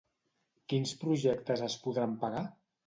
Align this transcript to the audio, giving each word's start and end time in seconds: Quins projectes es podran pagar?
Quins 0.73 0.95
projectes 1.03 1.65
es 1.71 1.79
podran 1.87 2.19
pagar? 2.27 2.45